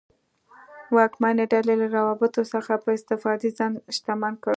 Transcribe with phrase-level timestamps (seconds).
[0.95, 4.49] واکمنې ډلې له روابطو څخه په استفادې ځان شتمن کړ.